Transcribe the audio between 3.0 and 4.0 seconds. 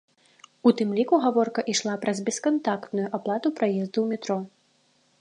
аплату праезду